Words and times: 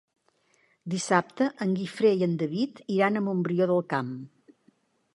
Dissabte 0.93 1.51
en 1.67 1.77
Guifré 1.81 2.15
i 2.21 2.27
en 2.31 2.35
David 2.45 2.83
iran 2.97 3.21
a 3.23 3.27
Montbrió 3.31 3.73
del 3.75 3.89
Camp. 3.95 4.15